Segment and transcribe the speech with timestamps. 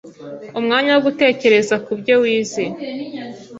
[0.59, 2.63] umwanya wo gutekereza ku byo wize